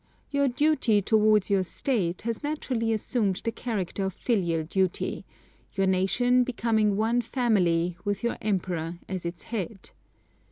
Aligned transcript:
Your 0.31 0.47
duty 0.47 0.99
towards 0.99 1.51
your 1.51 1.61
state 1.61 2.23
has 2.23 2.41
naturally 2.41 2.91
assumed 2.91 3.39
the 3.43 3.51
character 3.51 4.05
of 4.05 4.15
filial 4.15 4.63
duty, 4.63 5.25
your 5.75 5.85
nation 5.85 6.43
becoming 6.43 6.97
one 6.97 7.21
family 7.21 7.97
with 8.03 8.23
your 8.23 8.37
Emperor 8.41 8.97
as 9.07 9.27
its 9.27 9.43
head. 9.43 9.91